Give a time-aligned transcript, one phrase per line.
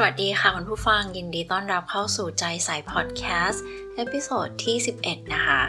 [0.00, 3.64] สวัสดีค่ะคุณผู้ฟังยินดีต้อนรับเข้าสู่ใจสายพอดแคสต์
[3.94, 5.62] episode ที่ 11 นะคะ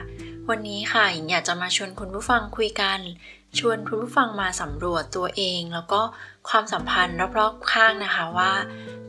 [0.50, 3.00] วันนี้ค่ะหญิงอยากจะมาชวนคุณผู้ฟังคุยกัน
[3.60, 6.02] ชวนคุณผู้ฟังมาสำรวจตัวเอง แล้วก็
[6.50, 8.52] ความสัมพันธ์รอบๆข้างนะคะว่า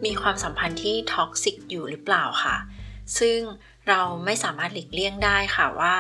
[0.05, 2.57] มีความสัมพันธ์ที่ toxic อยู่หรือเปล่าค่ะ
[3.19, 3.39] ซึ่ง
[3.89, 5.95] เราไม่สามารถหลีกเลี่ยงได้ค่ะว่า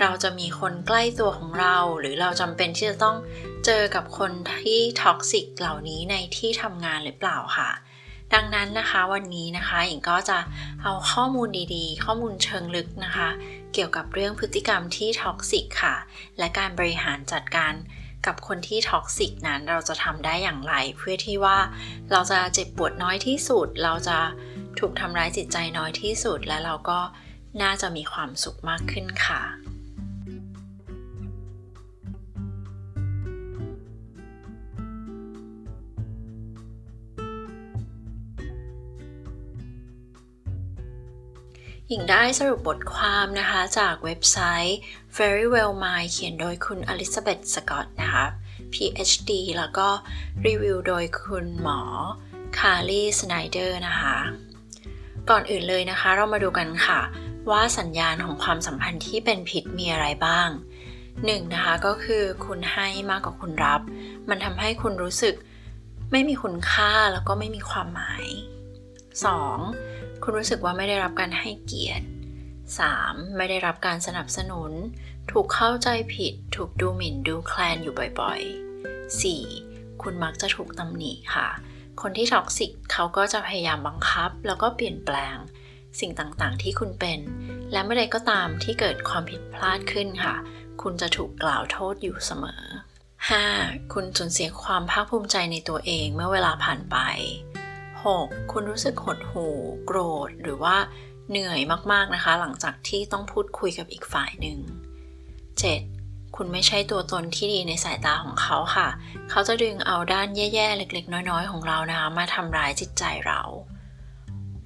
[0.00, 3.16] เราจะมีคนใกล้ตัวของเรา หรือเราจำเป็นที่จะต้อง
[3.64, 7.70] เจอกับคนที่ toxic เหล่านี้ในที่ทำงานหรือเปล่าค่ะ
[8.34, 10.38] ดังนั้นนะคะวันนี้นะคะหญิงก็จะ
[10.82, 13.28] เอาข้อมูลดีๆ ข้อมูลเชิงลึกนะคะ
[13.72, 15.96] เกี่ยวกับเรื่องพฤติกรรมที่ toxic ค่ะ
[16.38, 17.74] และการบริหารจัดการ
[18.26, 21.58] กับคนที่ toxic นั้นเราจะทำได้อย่างไร เพื่อที่ว่า
[22.10, 24.18] เราจะเจ็บปวดน้อยที่สุด เราจะ
[24.78, 27.00] ถูกทำร้ายจิตใจน้อยที่สุด และเราก็
[27.62, 29.65] น่าจะมีความสุขมากขึ้นค่ะ
[41.90, 44.78] หญิงได้สรุปบทความนะคะจากเว็บไซต์
[45.16, 48.24] Verywell Mind เขียนโดยคุณอลิซาเบธสกอตนะคะ
[48.72, 49.88] PhD แล้วก็
[50.46, 51.80] รีวิวโดยคุณหมอ
[52.58, 54.16] คาร์ลีสไนเดอร์นะคะ
[55.30, 57.00] ก่อนอื่นเลยนะคะ เรามาดูกันค่ะ
[57.50, 60.48] ว่าสัญญาณของความสัมพันธ์ที่เป็นพิษมีอะไรบ้าง
[61.24, 63.80] หนึ่งนะคะก็คือคุณให้มากกว่าคุณรับ
[64.28, 65.34] มันทำให้คุณรู้สึก
[66.12, 68.24] ไม่มีคุณค่าแล้วก็ไม่มีความหมาย
[69.14, 69.95] 2.
[70.22, 72.06] คุณรู้สึกว่าไม่ได้รับการให้เกียรติ
[72.70, 73.36] 3.
[73.36, 74.72] ไม่ได้รับการสนับสนุน
[75.30, 80.02] ถูกเข้าใจผิด ถูกดูหมิ่นดูแคลนอยู่บ่อยๆ 4.
[80.02, 81.48] คุณมักจะถูกตำหนิค่ะ
[82.00, 85.36] คนที่ท็อกซิกเขาก็จะพยายามบังคับ แล้วก็เปลี่ยนแปลง
[86.00, 87.20] สิ่งต่างๆที่คุณเป็น
[87.72, 90.34] และเมื่อใดก็ตามที่เกิดความผิดพลาดขึ้นค่ะ
[90.82, 92.62] คุณจะถูกกล่าวโทษอยู่เสมอ
[93.28, 93.92] 5.
[93.92, 96.96] คุณสูญเสียความภาคภูมิใจในตัวเองเมื่อเวลาผ่านไป
[98.04, 98.52] 6.
[98.52, 99.56] คุณรู้สึกหดหู่
[99.86, 99.98] โกร
[100.28, 100.76] ธ หรือว่า
[101.30, 101.60] เหนื่อย
[101.92, 104.58] มากๆนะคะ หลังจากที่ต้องพูดคุยกับอีกฝ่ายหนึ่ง
[105.66, 106.36] 7.
[106.36, 108.88] คุณไม่ใช่ตัวตนที่ดีในสายตาของเขาค่ะ
[109.30, 113.40] เขาจะดึงเอาด้านแย่ๆ เล็ก ๆ น้อย ๆ ของเรานะคะมาทำร้ายจิตใจเรา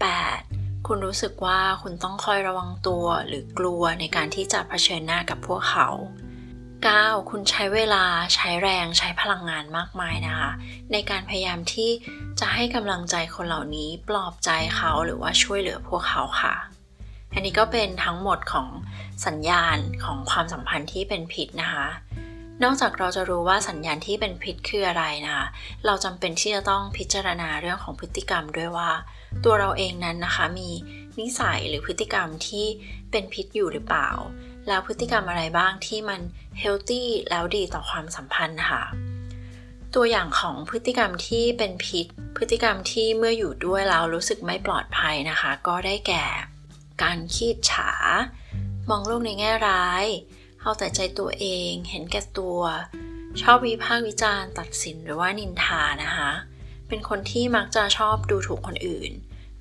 [0.01, 0.87] 8.
[0.87, 5.89] คุณรู้สึกว่าคุณต้องคอยระวังตัวหรือกลัวในการที่จะเผชิญหน้ากับพวกเขา
[6.89, 7.31] 9.
[7.31, 8.05] คุณใช้เวลา
[8.35, 10.51] ใช้แรงใช้พลังงานมากมายนะคะ
[10.93, 11.91] ในการพยายามที่
[12.41, 16.55] จะให้กำลังใจคนเหล่านี้ปลอบใจเขาหรือว่าช่วยเหลือพวกเขาค่ะ
[17.35, 18.69] อันนี้ก็เป็นทั้งหมดของ
[19.27, 21.87] สัญญาณของความสัมพันธ์ที่เป็นผิดนะคะ
[22.63, 25.47] นอกจากเราจะรู้ว่าสัญญาณที่เป็นพิษคืออะไรนะคะ
[25.87, 28.91] เราจำเป็นที่จะต้องพิจารณาเรื่องของพฤติกรรมด้วยว่า
[29.45, 30.71] ตัวเราเองนั้นนะคะมี
[31.21, 32.67] นิสัยหรือพฤติกรรมที่
[33.11, 34.09] เป็นพิษอยู่หรือเปล่า
[34.69, 36.21] แล้วพฤติกรรมอะไรบ้างที่มัน
[36.59, 38.83] เฮลตี้แล้วดีต่อความสัมพันธ์ค่ะ
[39.95, 42.07] ตัวอย่างของพฤติกรรมที่เป็นพิษ
[42.37, 46.25] พฤติกรรมที่เมื่ออยู่ด้วยเรารู้สึกไม่ปลอดภัยนะคะ ก็ได้แก่
[47.03, 47.91] การคีดฉา
[48.91, 50.05] มองโลกในแง่ร้าย
[50.61, 52.61] เอาแต่ใจตัวเอง เห็นแก่ตัว
[53.43, 56.31] ชอบวิพากษ์วิจารณ์ตัดสินหรือว่านินทานะคะ
[56.89, 59.13] เป็นคนที่มักจะชอบดูถูกคนอื่น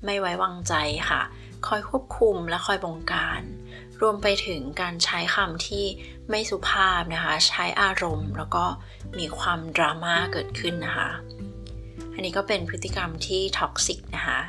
[0.04, 0.74] ไม่ไว้วางใจ
[1.08, 1.20] ค่ะ
[1.66, 3.42] คอยควบคุมและคอยบงการ
[4.00, 5.84] รวมไปถึงการใช้คำที่
[6.28, 8.64] ไม่สุภาพนะคะ ใช้อารมณ์ แล้วก็
[9.18, 11.10] มีความดราม่าเกิดขึ้นนะคะ
[12.14, 14.40] อันนี้ก็เป็นพฤติกรรมที่ toxic นะคะ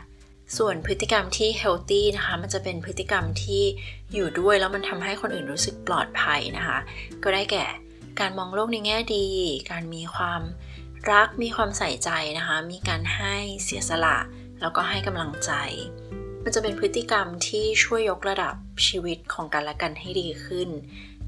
[0.58, 3.64] ส่วนพฤติกรรมที่ healthy นะคะ มันจะเป็นพฤติกรรมที่
[4.14, 6.80] อยู่ด้วยแล้วมันทำให้คนอื่นรู้สึกปลอดภัยนะคะ
[7.24, 7.66] ก็ได้แก่
[8.20, 9.28] การมองโลกในแง่ดี
[9.72, 10.42] การมีความ
[11.12, 14.18] รัก มีความใส่ใจนะคะ มีการให้เสียสละ
[14.62, 15.52] แล้วก็ให้กำลังใจ
[16.44, 18.56] มันจะเป็นพฤติกรรมที่ช่วยยกระดับ
[18.88, 20.70] ชีวิตของกันและกันให้ดีขึ้น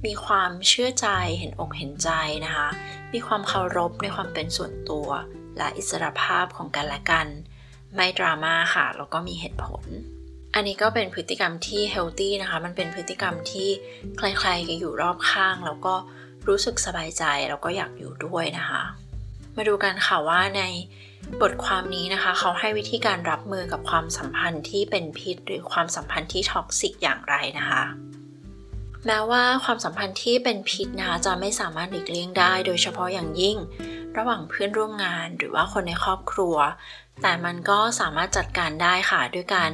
[0.06, 1.08] มีความเชื่อใจ
[1.40, 2.10] เห็นอกเห็นใจ
[2.46, 2.68] นะคะ
[3.14, 5.08] มีความเคารพในความเป็นส่วนตัว
[5.58, 7.28] และอิสรภาพของกันและกัน
[7.96, 9.86] ไม่ดราม่าค่ะ แล้วก็มีเหตุผล
[10.56, 13.70] อันนี้ก็เป็นพฤติกรรมที่เฮลตี้นะคะ มันเป็นพฤติกรรมที่
[14.18, 15.96] ใครๆก็อยู่รอบข้าง แล้วก็
[16.48, 18.84] รู้สึกสบายใจ แล้วก็อยากอยู่ด้วยนะคะ
[19.56, 20.62] มาดูกันค่ะว่าใน
[21.42, 27.84] บทความนี้นะคะ เขาให้วิธีการรับมือกับความสัมพันธ์ที่เป็นพิษ หรือความสัมพันธ์ที่ toxic อย่างไรนะคะ
[29.06, 33.58] แม้ว่าความสัมพันธ์ที่เป็นพิษนะคะจะไม่สามารถหลีกเลี่ยงได้ โดยเฉพาะอย่างยิ่ง
[34.18, 36.56] ระหว่างเพื่อนร่วมงานหรือว่าคนในครอบครัว
[37.22, 39.72] แต่มันก็สามารถจัดการได้ค่ะ ด้วยการ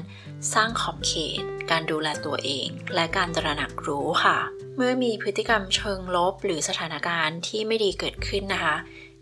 [0.53, 4.37] สร้างขอบเขต การดูแลตัวเอง และการตระหนักรู้ค่ะ
[4.75, 8.75] เมื่อมีพฤติกรรมเชิงลบหรือสถานการณ์ที่ไม่ดีเกิดขึ้นนะคะ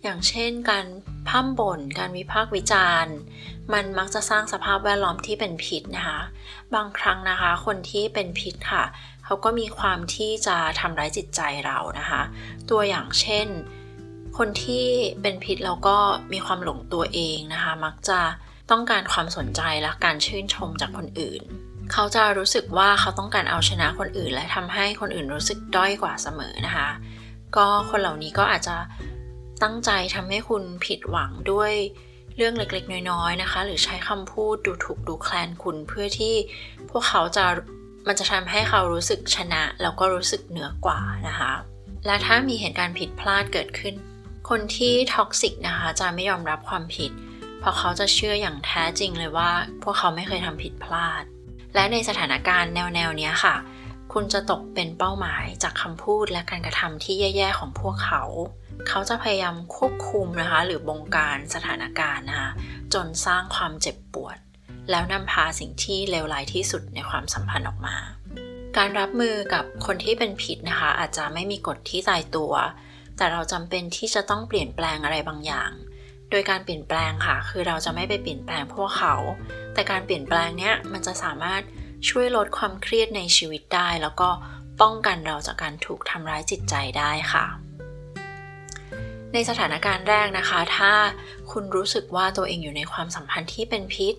[0.03, 0.85] อย่างเช่นการ
[1.29, 3.15] พั่มบ่น การวิพากษ์วิจารณ์
[3.73, 6.19] มันมักจะสร้างสภาพแวดล้อมที่เป็นพิษนะคะ
[6.75, 8.83] บางครั้งนะคะ คนที่เป็นพิษค่ะ
[9.25, 12.21] เขาก็มีความที่จะทำร้ายจิตใจเรานะคะ
[12.69, 13.47] ตัวอย่างเช่น
[14.37, 14.87] คนที่
[15.21, 15.97] เป็นพิษเราก็
[16.33, 18.19] มีความหลงตัวเองนะคะ มักจะ
[18.71, 21.41] ต้องการความสนใจและการชื่นชมจากคนอื่น
[21.93, 26.89] เขาจะรู้สึกว่าเขาต้องการเอาชนะคนอื่น และทำให้คนอื่นรู้สึกด้อยกว่าเสมอนะคะ
[27.57, 28.75] ก็คนเหล่านี้ก็อาจจะ
[29.63, 31.73] ตั้งใจทำให้คุณผิดหวังด้วย
[32.37, 36.35] เรื่องเล็กๆ น้อยๆนะคะ หรือใช้คำพูดดูถูกดูแคลนคุณเพื่อที่
[36.89, 37.45] พวกเขาจะ
[38.07, 41.51] มันจะทำให้เขารู้สึกชนะแล้วก็รู้สึกเหนือกว่านะคะ
[42.05, 43.95] และถ้ามีเหตุการณ์ผิดพลาดเกิดขึ้น
[44.49, 47.11] คนที่ toxic นะคะจะไม่ยอมรับความผิด
[47.59, 49.51] เพราะเขาจะเชื่ออย่างแท้จริงเลยว่า
[49.83, 51.23] พวกเขาไม่เคยทำผิดพลาด
[51.75, 53.55] และในสถานการณ์แนวๆนี้ค่ะ
[54.19, 58.23] คุณจะตกเป็นเป้าหมายจากคำพูดและการกระทำที่แย่ๆของพวกเขา
[58.87, 62.51] เขาจะพยายามควบคุมนะคะ หรือบงการสถานการณ์นะคะ
[62.93, 64.37] จนสร้างความเจ็บปวด
[64.91, 67.95] แล้วนำพาสิ่งที่เลวร้ายที่สุดในความสัมพันธ์ออกมา
[68.77, 72.53] การรับมือกับคนที่เป็นผิดนะคะ อาจจะไม่มีกฎที่ตายตัว
[73.17, 75.71] แต่เราจำเป็นที่จะต้องเปลี่ยนแปลงอะไรบางอย่าง
[76.31, 79.15] โดยการเปลี่ยนแปลงค่ะ คือเราจะไม่ไปเปลี่ยนแปลงพวกเขา
[79.73, 81.61] แต่การเปลี่ยนแปลงเนี้ยมันจะสามารถ
[82.09, 84.29] ช่วยลดความเครียดในชีวิตได้ แล้วก็
[84.81, 87.45] ป้องกันเราจากการถูกทำร้ายจิตใจได้ค่ะ
[89.33, 90.93] ในสถานการณ์แรกนะคะ ถ้า
[91.51, 94.15] คุณรู้สึกว่าตัวเองอยู่ในความสัมพันธ์ที่เป็นพิษ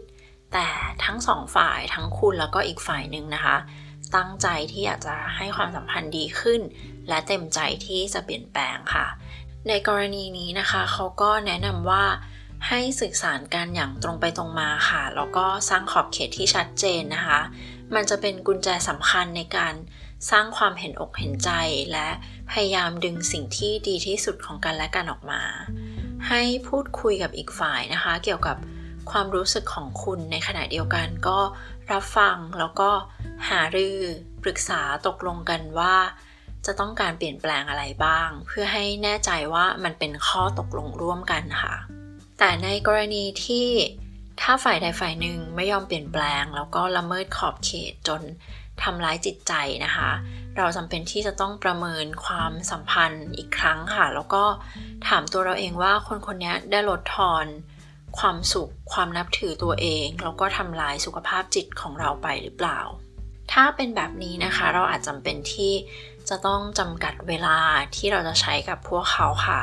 [0.52, 0.66] แต่
[1.04, 3.56] ทั้งสองฝ่ายทั้งคุณแล้วก็อีกฝ่ายหนึ่งนะคะ
[4.16, 6.60] ตั้งใจที่อยากจะให้ความสัมพันธ์ดีขึ้น
[7.08, 9.06] และเต็มใจที่จะเปลี่ยนแปลงค่ะ
[9.68, 12.04] ในกรณีนี้นะคะเขาก็แนะนำว่า
[12.68, 17.40] ให้สื่อสารกันอย่างตรงไปตรงมาค่ะ แล้วก็สร้างขอบเขตที่ชัดเจนนะคะ
[17.94, 19.74] มันจะเป็นกุญแจสำคัญในการ
[20.30, 21.50] สร้างความเห็นอกเห็นใจ
[21.92, 22.08] และ
[22.50, 25.42] พยายามดึงสิ่งที่ดีที่สุดของกันและกันออกมา
[26.28, 28.56] ให้พูดคุยกับอีกฝ่ายนะคะ เกี่ยวกับ
[29.10, 31.38] ความรู้สึกของคุณในขณะเดียวกันก็
[31.92, 32.90] รับฟังแล้วก็
[33.48, 33.98] หารือ
[34.42, 35.96] ปรึกษาตกลงกันว่า
[36.66, 41.97] จะต้องการเปลี่ยนแปลงอะไรบ้าง เพื่อให้แน่ใจว่ามันเป็นข้อตกลงร่วมกันค่ะ
[42.38, 43.68] แต่ในกรณีที่
[44.40, 48.22] ถ้าฝ่ายใดฝ่ายหนึ่งไม่ยอมเปลี่ยนแปลง แล้วก็ละเมิดขอบเขตจน
[48.82, 49.52] ทำร้ายจิตใจ
[49.84, 50.10] นะคะ
[50.56, 54.44] เราจำเป็นที่จะต้องประเมินความสัมพันธ์อีกครั้งค่ะ แล้วก็
[55.08, 57.46] ถามตัวเราเองว่าคนคนนี้ได้ลดทอน
[58.18, 62.80] ความสุข ความนับถือตัวเอง แล้วก็ทำลายสุขภาพจิตของเราไปหรือเปล่า
[63.52, 65.72] ถ้าเป็นแบบนี้นะคะ เราอาจจำเป็นที่
[66.28, 67.58] จะต้องจำกัดเวลา
[67.96, 69.60] ที่เราจะใช้กับพวกเขาค่ะ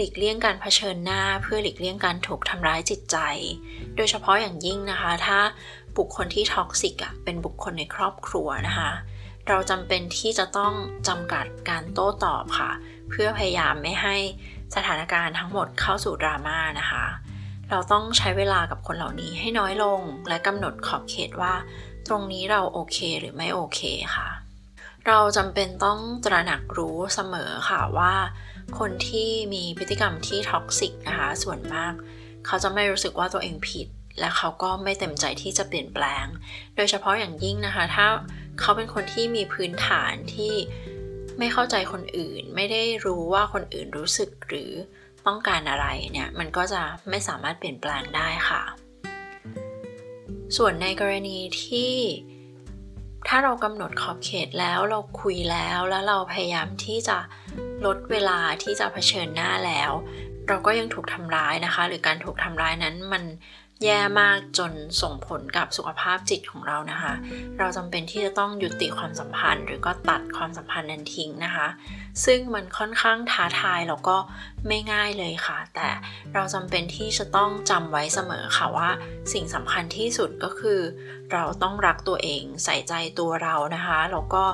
[0.00, 3.16] หลีกเลี่ยงการเผชิญหน้าเพื่อหลีกเลี่ยงการถูกทำร้ายจิตใจ
[3.96, 5.38] โดยเฉพาะอย่างยิ่งนะคะ ถ้า
[5.96, 8.90] บุคคลที่ toxic อะเป็นบุคคลในครอบครัวนะคะ
[9.48, 10.74] เราจำเป็นที่จะต้อง
[11.08, 12.70] จำกัดการโต้ตอบค่ะ
[13.10, 14.16] เพื่อพยายามไม่ให้
[14.74, 17.04] สถานการณ์ทั้งหมดเข้าสู่ดราม่านะคะ
[17.70, 21.54] เราต้องใช้เวลากับคนเหล่านี้ให้น้อยลง และกำหนดขอบเขตว่า
[22.06, 23.80] ตรงนี้เราโอเคหรือไม่โอเค
[24.16, 24.28] ค่ะ
[25.06, 28.12] เราจำเป็นต้องตระหนักรู้เสมอค่ะว่า
[28.78, 31.94] คนที่มีพฤติกรรมที่ท็อกซิกนะคะ ส่วนมาก
[32.46, 33.86] เขาจะไม่รู้สึกว่าตัวเองผิด
[34.20, 36.26] และเขาก็ไม่เต็มใจที่จะเปลี่ยนแปลง
[36.76, 38.06] โดยเฉพาะอย่างยิ่งนะคะ ถ้า
[38.60, 40.54] เขาเป็นคนที่มีพื้นฐานที่
[41.38, 44.70] ไม่เข้าใจคนอื่น ไม่ได้รู้ว่าคนอื่นรู้สึกหรือ
[45.26, 48.62] ต้องการอะไรเนี่ย มันก็จะไม่สามารถเปลี่ยนแปลงได้ค่ะ
[50.56, 51.94] ส่วนในกรณีที่
[53.28, 57.18] ถ้าเรากำหนดขอบเขตแล้วเราคุยแล้วแล้วเราพยายามที่จะ
[57.86, 59.92] ลดเวลาที่จะเผชิญหน้าแล้ว
[60.48, 63.22] เราก็ยังถูกทำร้ายนะคะ หรือการถูกทำร้ายนั้นมัน
[63.84, 67.12] แย่มากจนส่งผลกับสุขภาพจิตของเรานะคะ
[67.58, 71.68] เราจำเป็นที่จะต้องยุติความสัมพันธ์ หรือก็ตัดความสัมพันธ์นั้นทิ้งนะคะ
[72.24, 74.16] ซึ่งมันค่อนข้างท้าทายแล้วก็
[74.66, 75.88] ไม่ง่ายเลยค่ะ แต่
[76.34, 78.90] เราจำเป็นที่จะต้องจำไว้เสมอค่ะว่า
[79.32, 80.80] สิ่งสำคัญที่สุดก็คือ
[81.32, 84.44] เราต้องรักตัวเองใส่ใจตัวเรานะคะแล้วก็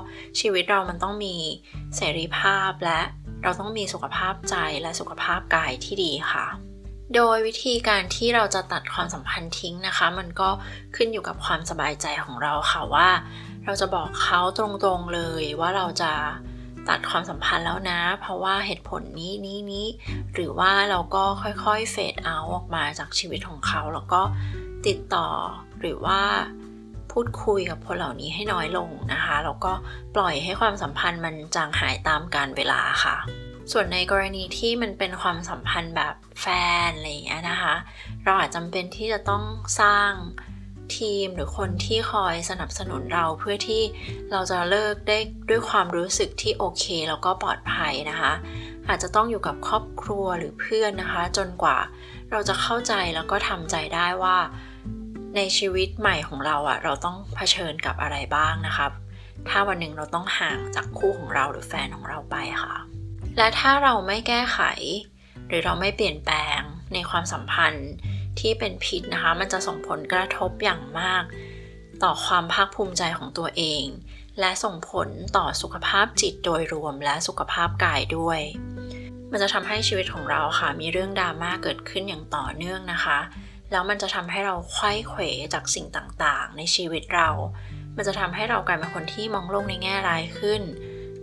[0.40, 1.36] ชีวิตเรามันต้องมี
[1.96, 3.00] เสรีภาพและ
[3.42, 6.46] เราต้องมีสุขภาพใจและสุขภาพกายที่ดีค่ะ
[7.14, 10.50] โดยวิธีการที่เราจะตัดความสัมพันธ์ทิ้งนะคะ มันก็
[10.96, 13.08] ขึ้นอยู่กับความสบายใจของเราค่ะว่า
[13.64, 14.64] เราจะบอกเขาตร
[14.98, 16.12] งๆเลยว่าเราจะ
[16.88, 19.86] ตัดความสัมพันธ์แล้วนะ เพราะว่าเหตุผลนี้นี้นี้
[20.34, 24.22] หรือว่าเราก็ค่อยๆเฟดเอาออกมาจากชีวิตของเขา แล้วก็
[24.86, 25.28] ติดต่อ
[25.80, 26.20] หรือว่า
[27.12, 29.72] พูดคุยกับคนเหล่านี้ให้น้อยลงนะคะ แล้วก็
[30.14, 33.16] ปล่อยให้ความสัมพันธ์มันจางหายตามกาลเวลาค่ะ
[33.72, 36.46] ส่วนในกรณีที่มันเป็นความสัมพันธ์แบบแฟ
[36.86, 37.74] นอะไรอย่างเงี้ยนะคะ
[38.24, 39.44] เราอาจจำเป็นที่จะต้อง
[39.80, 40.10] สร้าง
[40.96, 43.82] ทีมหรือคนที่คอยสนับสนุนเราเพื่อที่
[44.30, 45.18] เราจะเลิกได้
[45.50, 48.32] ด้วยความรู้สึกที่โอเคแล้วก็ปลอดภัยนะคะ
[48.88, 51.78] อาจจะต้องอยู่กับครอบครัวหรือเพื่อนนะคะ จนกว่า
[52.30, 54.36] เราจะเข้าใจแล้วก็ทำใจได้ว่า
[55.36, 58.92] ในชีวิตใหม่ของเราอะเราต้องเผชิญกับอะไรบ้างนะครับ
[59.48, 62.74] ถ้าวันหนึ่งเราต้องห่างจากคู่ของเราหรือแฟนของเราไปค่ะ
[63.36, 64.60] และถ้าเราไม่แก้ไข
[65.48, 66.60] หรือเราไม่เปลี่ยนแปลง
[66.94, 67.90] ในความสัมพันธ์
[68.40, 71.24] ที่เป็นพิษนะคะ มันจะส่งผลกระทบอย่างมาก
[72.02, 73.84] ต่อความภาคภูมิใจของตัวเอง
[74.40, 78.40] และส่งผลต่อสุขภาพจิตโดยรวมและสุขภาพกายด้วย
[79.30, 83.18] มันจะทำให้ชีวิตของเราค่ะ มีเรื่องดราม่าเกิดขึ้นอย่างต่อเนื่องนะคะ
[83.72, 85.20] แล้วมันจะทำให้เราควยเขว
[85.54, 87.28] จากสิ่งต่างๆ ในชีวิตเรา
[87.96, 90.62] มันจะทำให้เรากลายเป็นคนที่มองโลกในแง่ร้ายขึ้น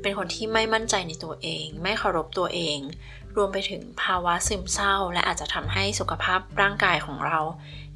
[0.01, 2.79] เป็นคนที่ไม่มั่นใจในตัวเอง ไม่เคารพตัวเอง
[3.35, 7.39] รวมไปถึงภาวะซึมเศร้า และอาจจะทำให้สุขภาพร่างกายของเรา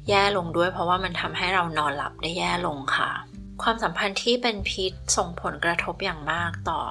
[0.08, 3.10] แย่ลงด้วย เพราะว่ามันทำให้เรานอนหลับได้แย่ลงค่ะ
[3.62, 6.82] ความสัมพันธ์ที่เป็นพิษส่งผลกระทบอย่างมากต่อ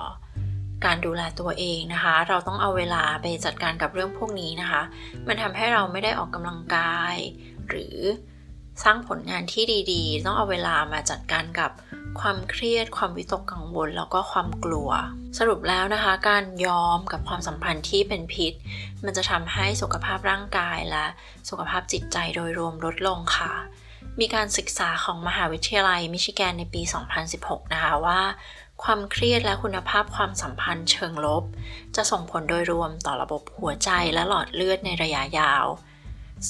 [0.85, 4.81] การดูแลตัวเองนะคะ เราต้องเอาเวลาไปจัดการกับเรื่องพวกนี้นะคะ
[5.27, 7.15] มันทำให้เราไม่ได้ออกกำลังกาย
[7.69, 7.97] หรือ
[8.83, 11.71] สร้างผลงานที่ดีๆ ต้องเอาเวลามาจัดการกับ
[12.19, 14.89] ความเครียด ความวิตกกังวล แล้วก็ความกลัว
[15.37, 18.53] สรุปแล้วนะคะ การยอมกับความสัมพันธ์ที่เป็นพิษ
[19.05, 21.05] มันจะทำให้สุขภาพร่างกายและ
[21.49, 23.51] สุขภาพจิตใจโดยรวมลดลงค่ะ
[24.19, 26.81] มีการศึกษาของมหาวิทยาลัยมิชิแกนในปี
[27.27, 28.21] 2016 นะคะว่า
[28.83, 31.43] ความเครียดและคุณภาพความสัมพันธ์เชิงลบ
[31.95, 35.65] จะส่งผลโดยรวมต่อระบบหัวใจและหลอดเลือดในระยะยาว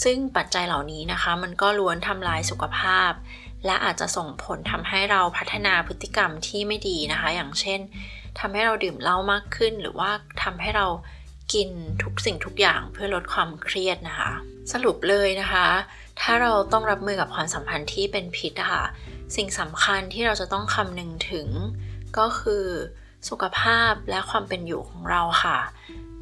[0.04, 3.12] ซึ่งปัจจัยเหล่านี้นะคะ มันก็ล้วนทำลายสุขภาพ
[3.65, 7.80] และอาจจะส่งผลทำให้เราพัฒนาพฤติกรรมที่ไม่ดีนะคะ อย่างเช่น
[8.39, 10.12] ทำให้เราดื่มเหล้ามากขึ้น หรือว่า
[10.44, 10.88] ทำให้เรา
[11.54, 11.70] กิน
[12.04, 14.32] ทุกสิ่งทุกอย่างเพื่อลดความเครียดนะคะ
[14.72, 15.65] สรุปเลยนะคะ
[16.22, 18.84] ถ้าเราต้องรับมือกับความสัมพันธ์ที่เป็นพิษนะคะ
[19.36, 21.48] สิ่งสำคัญที่เราจะต้องคำนึงถึง
[22.18, 22.65] ก็คือ
[23.30, 25.58] สุขภาพและความเป็นอยู่ของเราค่ะ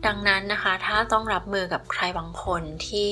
[0.06, 3.08] ดังนั้นนะคะ ถ้าต้องรับมือกับใครบางคนที่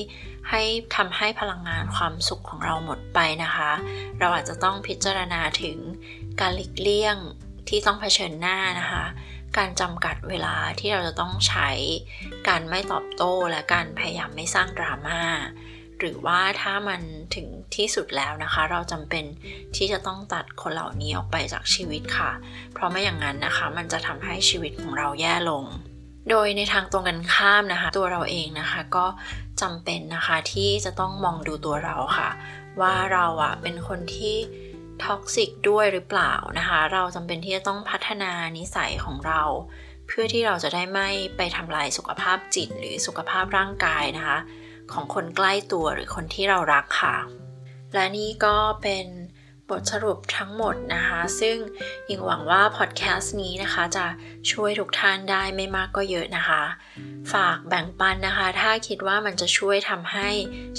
[0.50, 0.62] ให้
[0.96, 3.70] ทำให้พลังงานความสุขของเราหมดไปนะคะ
[4.18, 5.78] เราอาจจะต้องพิจารณาถึง
[6.40, 7.16] การหลีกเลี่ยง
[7.68, 9.04] ที่ต้องเผชิญหน้านะคะ
[9.56, 11.70] การจำกัดเวลาที่เราจะต้องใช้
[12.48, 15.22] การไม่ตอบโต้และการพยายามไม่สร้างดราม่า
[15.98, 17.00] หรือว่าถ้ามัน
[17.34, 17.46] ถึง
[17.76, 19.24] ที่สุดแล้วนะคะ เราจำเป็น
[19.76, 22.30] ที่จะต้องตัดคนเหล่านี้ออกไปจากชีวิตค่ะ
[22.72, 25.64] เพราะไม่อย่างนั้นนะคะ มันจะทำให้ชีวิตของเราแย่ลง
[26.30, 29.06] โดยในทางตรงกันข้ามนะคะ ตัวเราเองนะคะก็
[29.60, 32.30] จำเป็นนะคะที่จะต้องมองดูตัวเราค่ะ
[32.80, 34.36] ว่าเราอะเป็นคนที่
[35.04, 39.42] ท็อกซิกด้วยหรือเปล่านะคะ เราจำเป็นที่จะต้องพัฒนานิสัยของเรา
[40.06, 44.38] เพื่อที่เราจะได้ไม่ไปทำลายสุขภาพจิตหรือสุขภาพร่างกายนะคะ
[44.92, 47.16] ของคนใกล้ตัวหรือคนที่เรารักค่ะ
[47.94, 49.06] และนี่ก็เป็น
[49.72, 51.56] บทสรุปทั้งหมดนะคะ ซึ่ง
[52.08, 54.06] ยิงหวังว่าพอดแคสต์นี้นะคะจะ
[54.52, 56.62] ช่วยทุกท่านได้ไม่มากก็เยอะนะคะ
[57.32, 60.28] ฝากแบ่งปันนะคะ ถ้าคิดว่ามันจะช่วยทำให้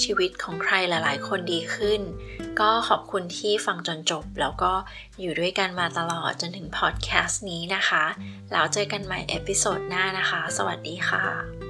[0.04, 2.02] ชีวิตของใครหลาย ๆ คนดีขึ้น
[2.60, 4.74] ก็ขอบคุณที่ฟังจนจบ แล้วก็
[5.20, 8.06] อยู่ด้วยกันมาตลอดจนถึงพอดแคสต์นี้นะคะ
[8.52, 11.63] แล้วเจอกันใหม่ episode หน้านะคะ สวัสดีค่ะ